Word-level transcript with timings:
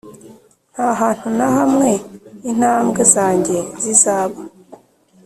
nta 0.73 0.89
hantu 1.01 1.25
na 1.37 1.47
hamwe 1.57 1.89
intambwe 2.51 3.01
zanjye 3.13 3.57
zizaba 3.81 4.39